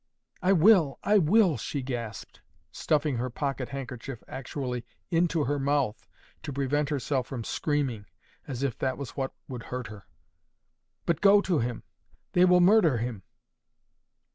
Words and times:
"'I 0.41 0.53
will, 0.53 0.99
I 1.03 1.19
will,' 1.19 1.57
she 1.57 1.83
gasped, 1.83 2.41
stuffing 2.71 3.17
her 3.17 3.29
pocket 3.29 3.69
handkerchief 3.69 4.23
actually 4.27 4.83
into 5.11 5.43
her 5.43 5.59
mouth 5.59 6.07
to 6.41 6.51
prevent 6.51 6.89
herself 6.89 7.27
from 7.27 7.43
screaming, 7.43 8.07
as 8.47 8.63
if 8.63 8.75
that 8.79 8.97
was 8.97 9.11
what 9.11 9.31
would 9.47 9.61
hurt 9.69 9.89
her. 9.93 10.07
'But 11.05 11.21
go 11.21 11.39
to 11.41 11.59
him. 11.59 11.83
They 12.31 12.45
will 12.45 12.61
murder 12.61 12.97
him. 12.97 13.21